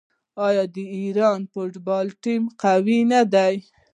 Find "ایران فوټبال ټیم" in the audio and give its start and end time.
0.97-2.43